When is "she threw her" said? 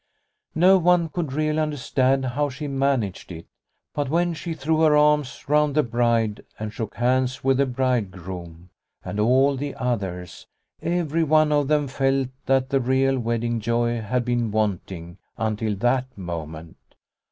4.33-4.97